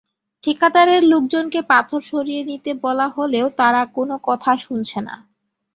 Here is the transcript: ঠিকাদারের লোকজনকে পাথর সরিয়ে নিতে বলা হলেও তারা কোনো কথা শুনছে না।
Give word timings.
ঠিকাদারের 0.43 1.01
লোকজনকে 1.03 1.59
পাথর 1.71 2.01
সরিয়ে 2.09 2.41
নিতে 2.43 2.71
বলা 2.83 3.07
হলেও 3.09 3.47
তারা 3.59 3.81
কোনো 3.95 4.15
কথা 4.27 4.51
শুনছে 4.57 4.99
না। 5.07 5.15